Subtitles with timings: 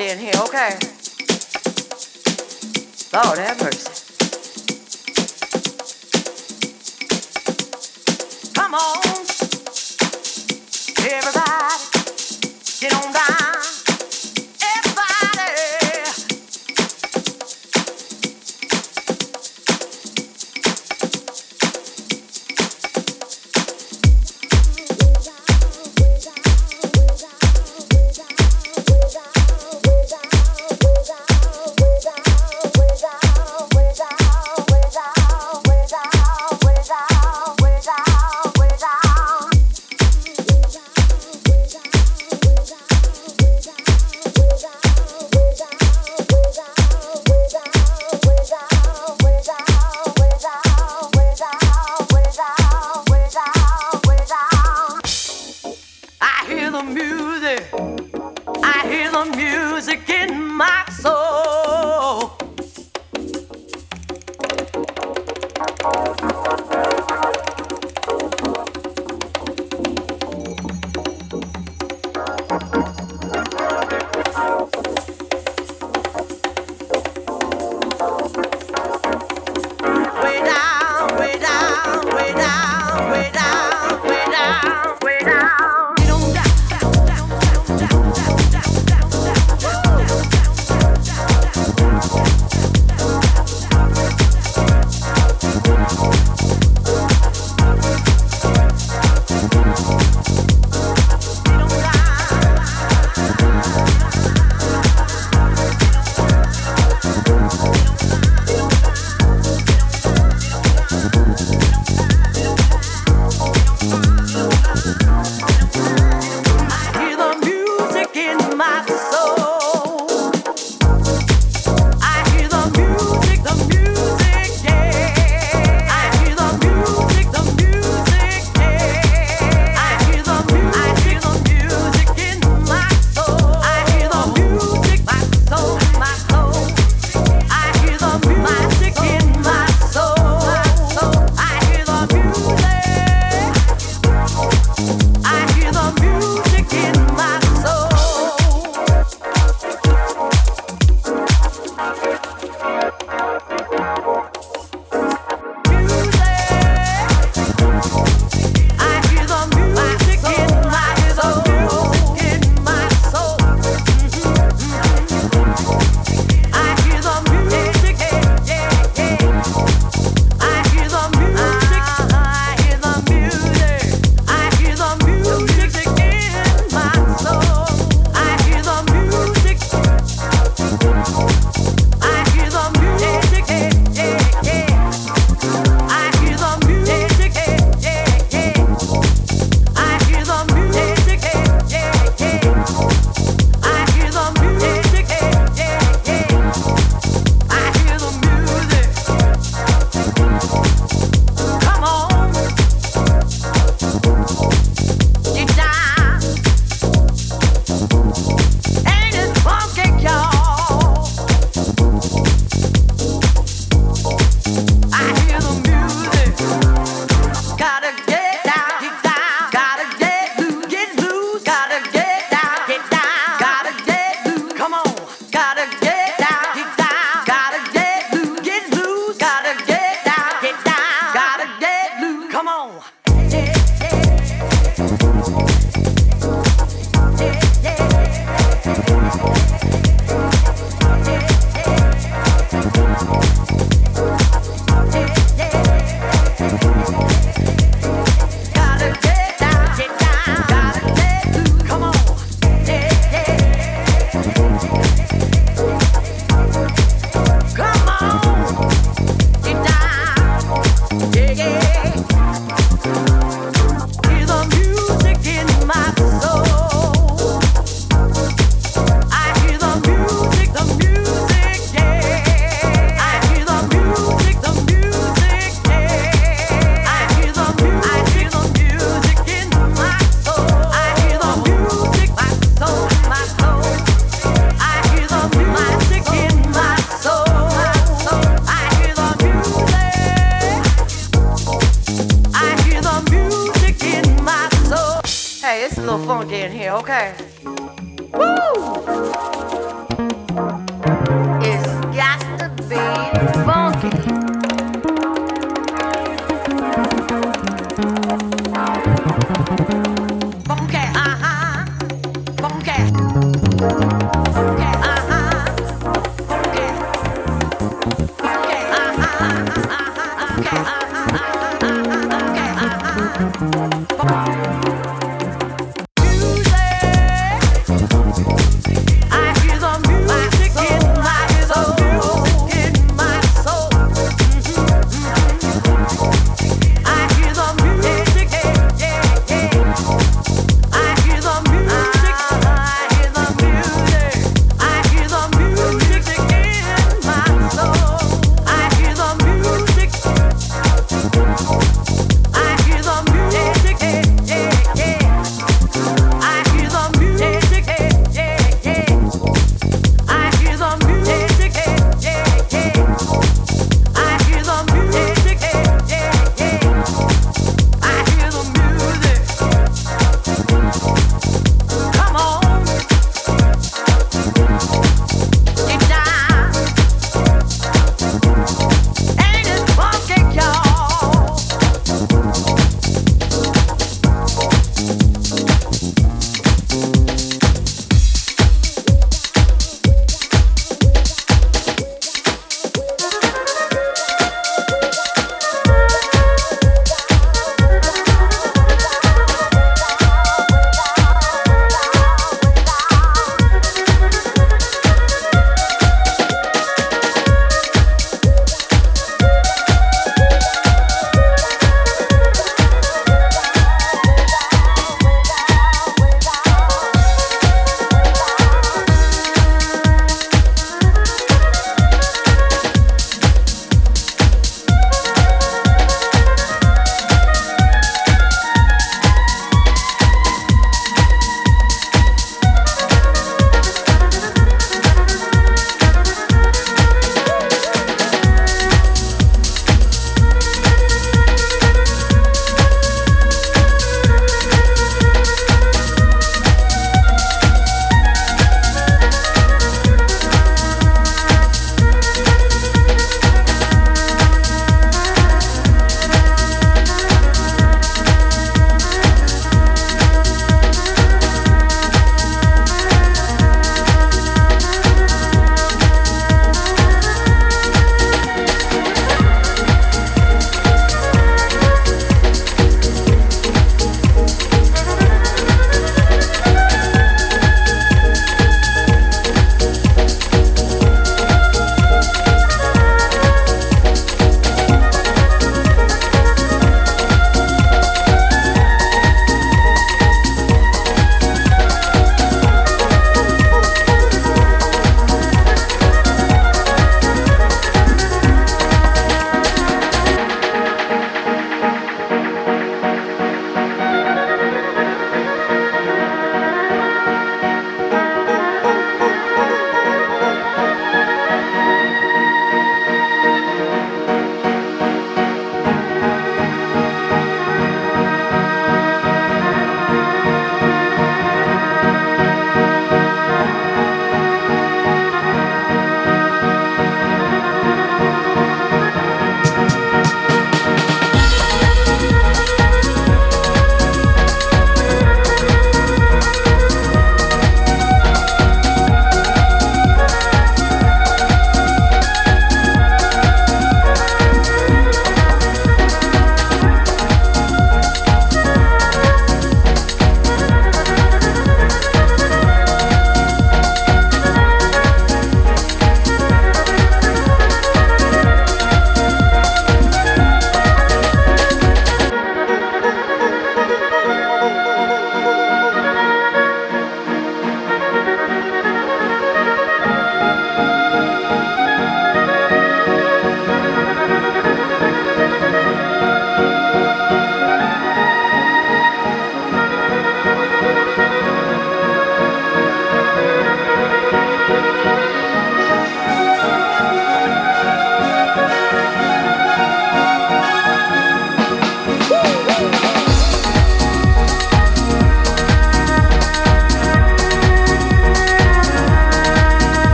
[0.00, 0.78] in here, okay?
[3.12, 3.97] Lord have mercy.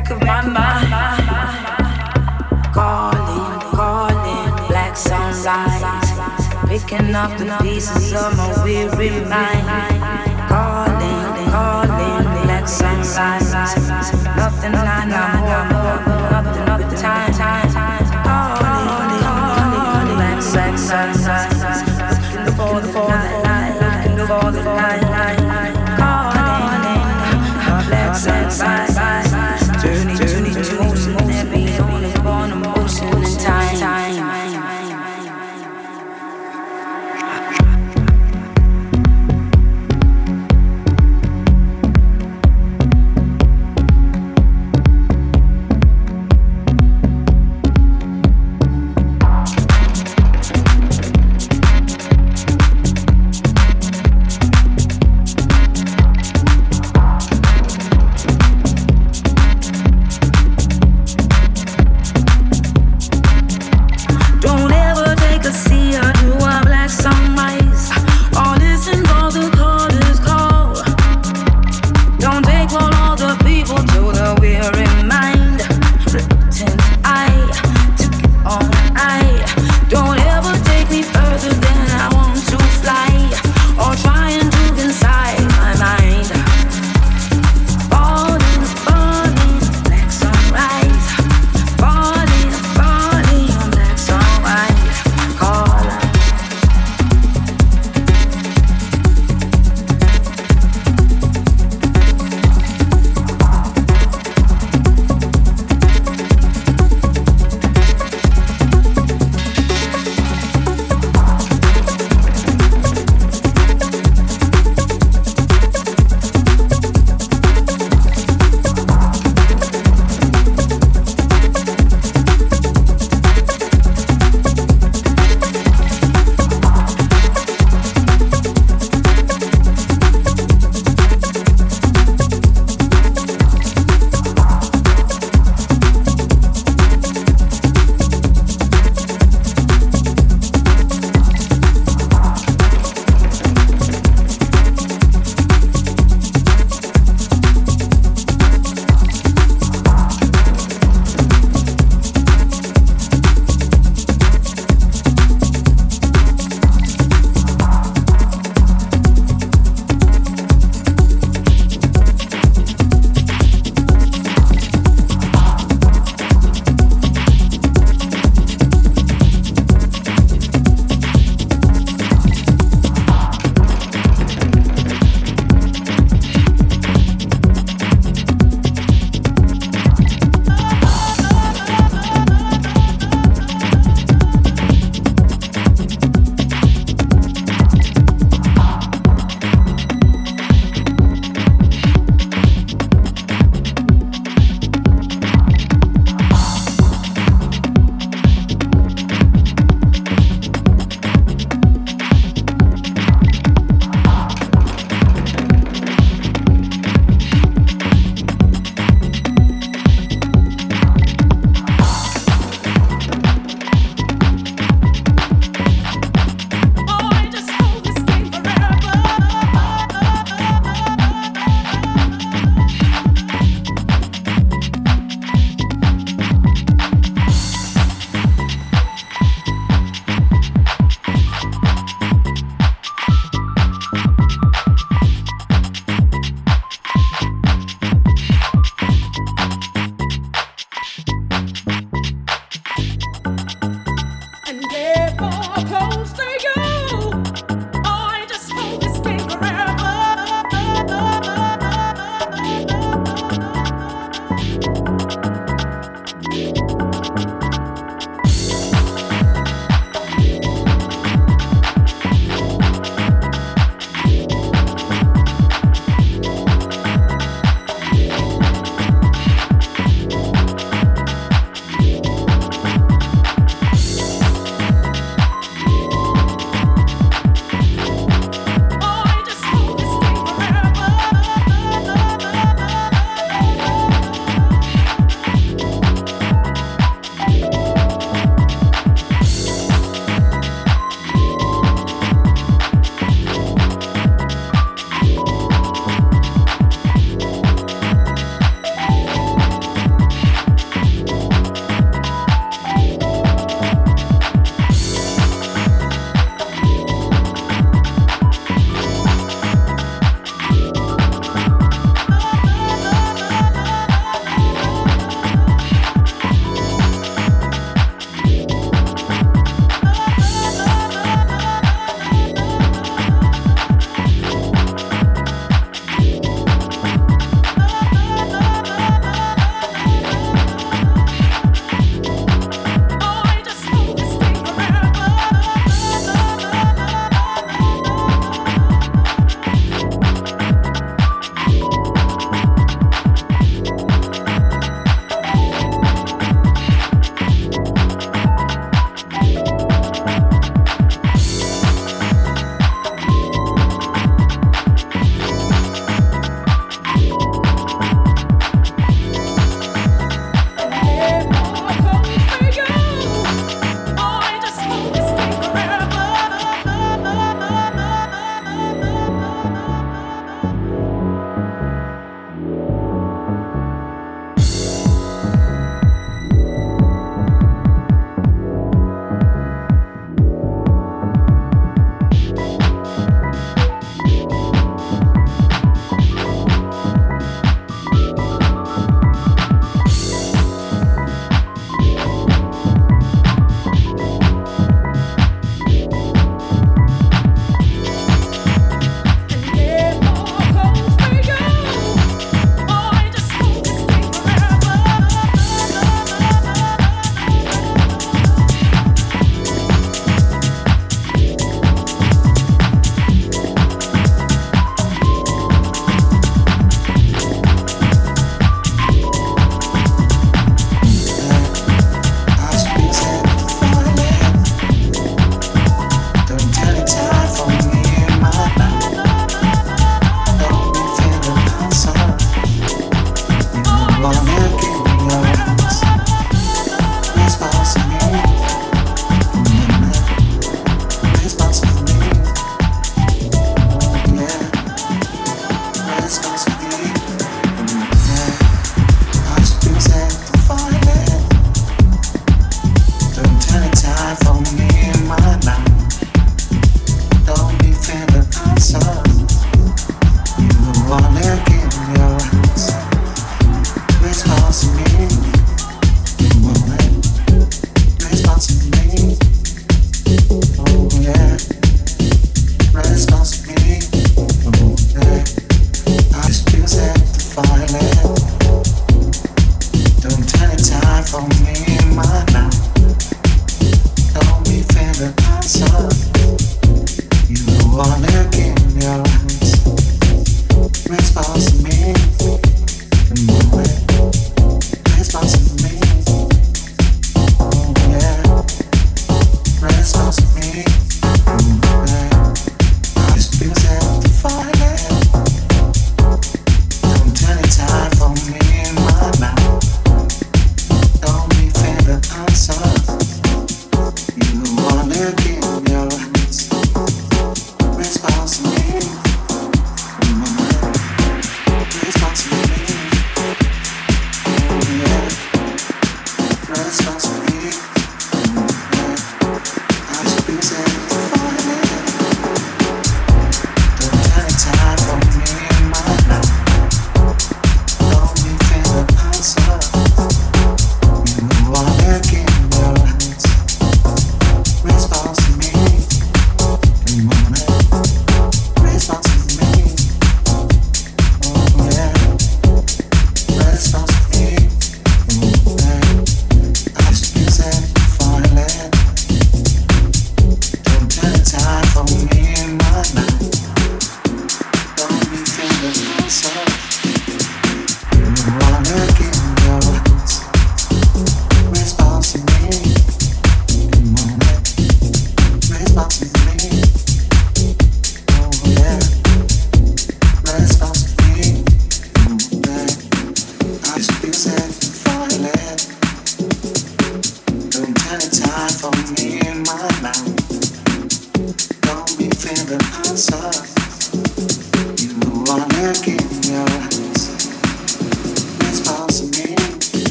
[0.00, 0.90] back of my mind.
[2.72, 5.82] Calling, calling, black sunrise.
[6.68, 9.66] Picking up the pieces of my weary mind.
[10.48, 13.52] Calling, calling, black sunrise.
[14.36, 15.04] Nothing I
[15.72, 15.79] know.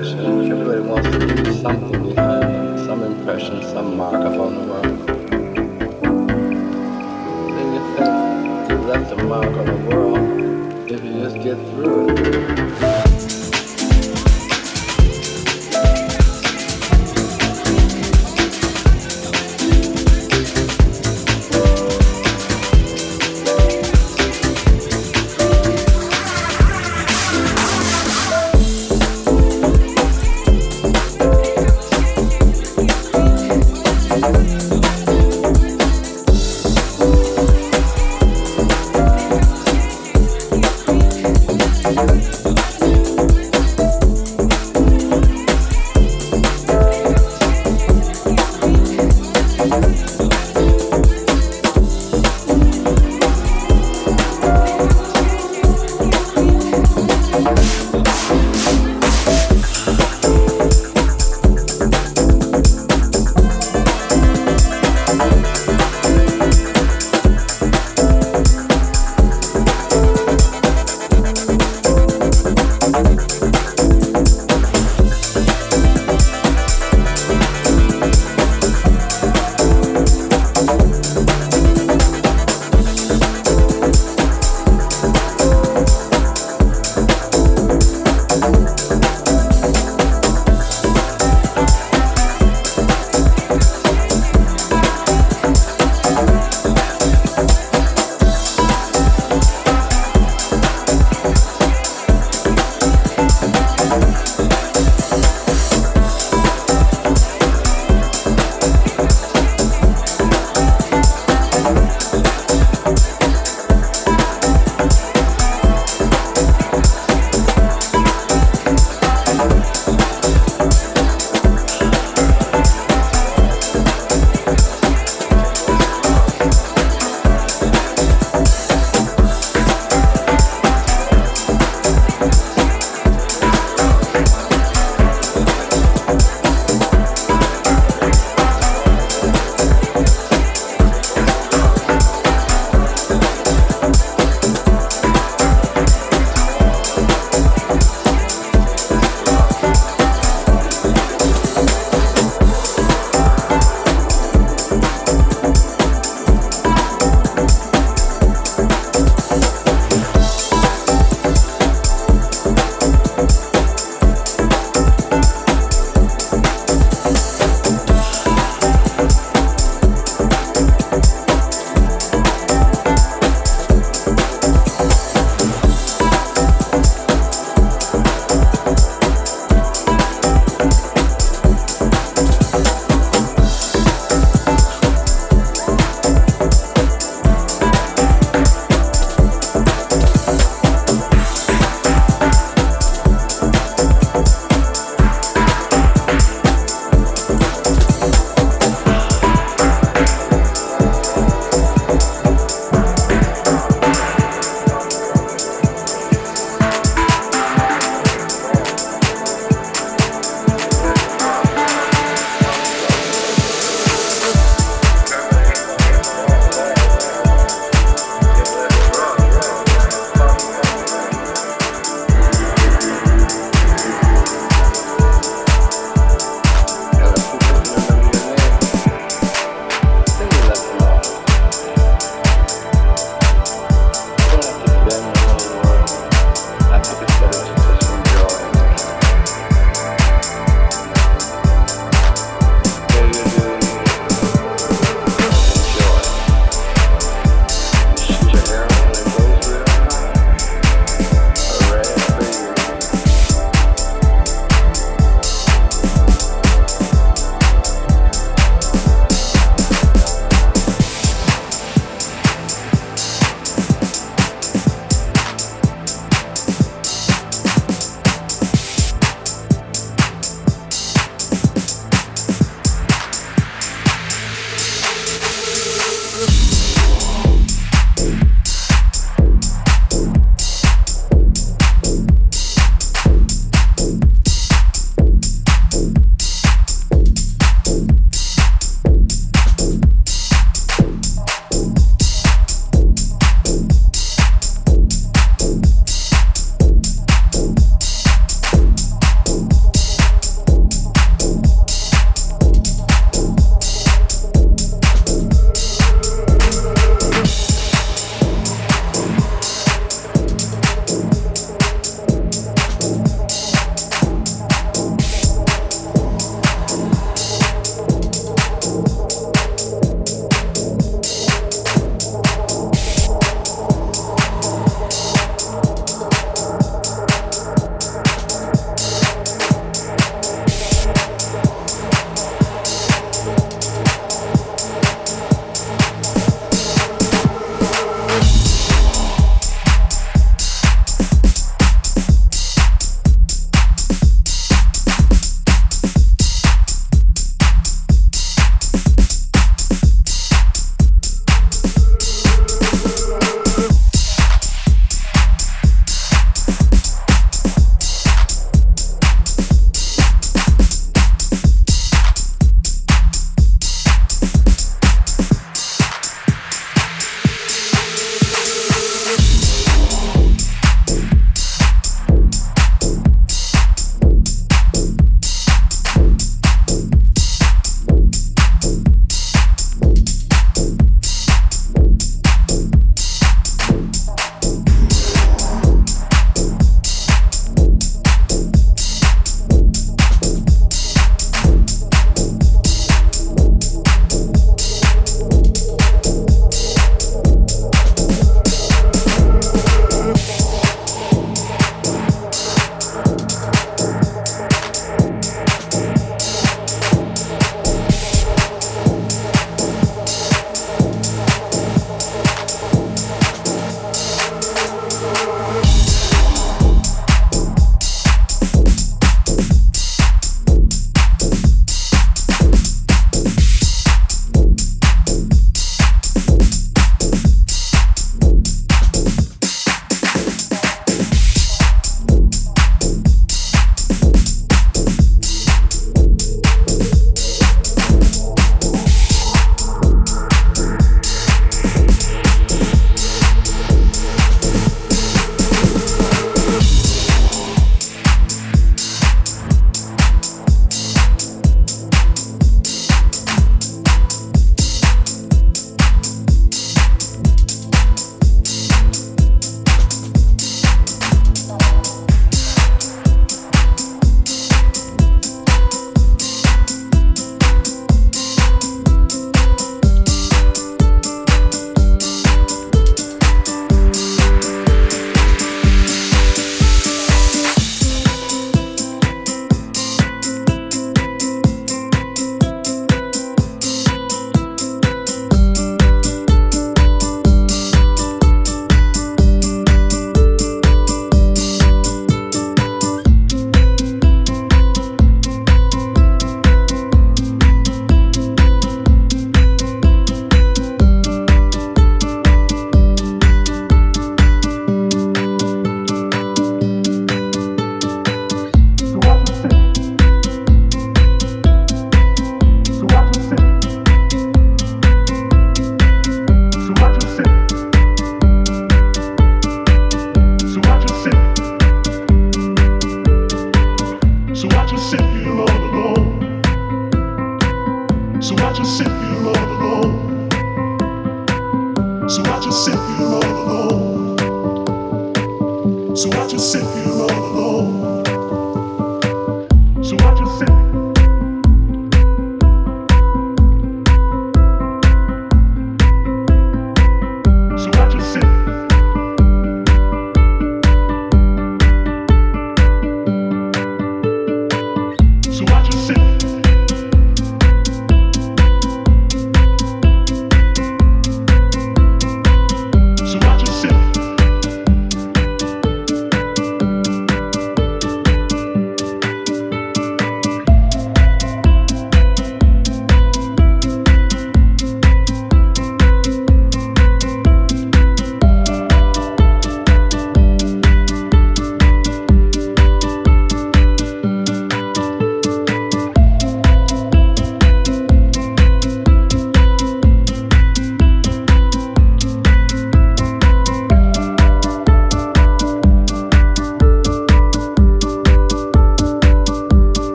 [0.00, 0.46] reflection.
[0.46, 5.06] She wants to leave something behind some impression, some mark upon the world.
[7.54, 12.16] Then you think you left a mark on the world if you just get through
[12.16, 12.99] it.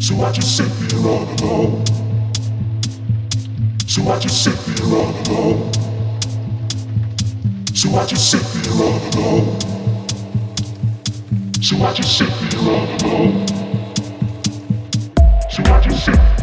[0.00, 1.84] So I just sit here all alone.
[3.86, 5.72] So I just sit here all alone.
[7.74, 9.60] So I just sit here all alone.
[11.60, 13.46] So I just sit here all alone.
[15.50, 16.35] So I just sit.